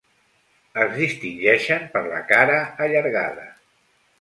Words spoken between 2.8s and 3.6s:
allargada.